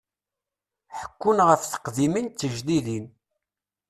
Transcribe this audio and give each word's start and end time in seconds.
Ḥekkun 0.99 1.39
ɣef 1.47 1.61
teqdimin 1.65 2.27
d 2.29 2.35
tejdidin. 2.39 3.05